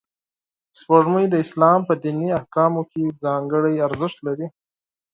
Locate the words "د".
1.29-1.35